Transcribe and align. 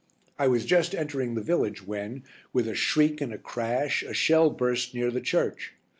I 0.39 0.47
was 0.47 0.65
just 0.65 0.95
entering 0.95 1.35
the 1.35 1.43
village 1.43 1.85
when, 1.85 2.23
with 2.53 2.67
a 2.67 2.73
shriek 2.73 3.21
and 3.21 3.31
a 3.31 3.37
crash, 3.37 4.01
a 4.01 4.15
shell 4.15 4.49
burst 4.49 4.95
near 4.95 5.11
the 5.11 5.21
church. 5.21 5.73